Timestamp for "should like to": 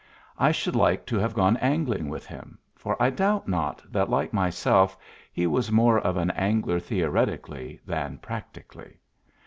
0.51-1.17